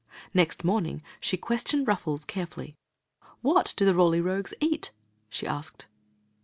Next 0.33 0.63
morning 0.63 1.03
she 1.19 1.37
questioned 1.37 1.87
Ruffles 1.87 2.25
carefully. 2.25 2.75
"What 3.43 3.71
do 3.77 3.85
the 3.85 3.93
Roly 3.93 4.19
Rogues 4.19 4.55
eat?" 4.59 4.91
she 5.29 5.45
asked. 5.45 5.85